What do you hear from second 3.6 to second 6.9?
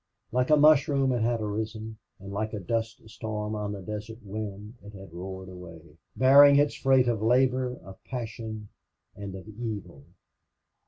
the desert wind it had roared away, bearing its